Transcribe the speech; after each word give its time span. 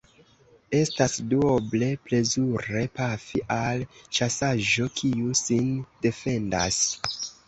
Estas 0.75 1.11
duoble 1.33 1.89
plezure 2.07 2.81
pafi 2.99 3.41
al 3.55 3.83
ĉasaĵo, 4.19 4.87
kiu 5.01 5.37
sin 5.43 5.69
defendas. 6.07 6.81